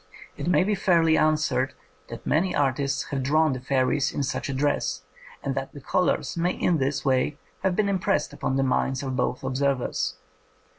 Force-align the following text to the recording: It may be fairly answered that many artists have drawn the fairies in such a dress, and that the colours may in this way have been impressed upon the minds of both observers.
It 0.35 0.47
may 0.47 0.63
be 0.63 0.73
fairly 0.73 1.15
answered 1.15 1.75
that 2.09 2.25
many 2.25 2.55
artists 2.55 3.03
have 3.11 3.21
drawn 3.21 3.53
the 3.53 3.59
fairies 3.59 4.11
in 4.11 4.23
such 4.23 4.49
a 4.49 4.53
dress, 4.55 5.03
and 5.43 5.53
that 5.53 5.73
the 5.73 5.79
colours 5.79 6.35
may 6.35 6.53
in 6.53 6.79
this 6.79 7.05
way 7.05 7.37
have 7.61 7.75
been 7.75 7.87
impressed 7.87 8.33
upon 8.33 8.55
the 8.57 8.63
minds 8.63 9.03
of 9.03 9.15
both 9.15 9.43
observers. 9.43 10.15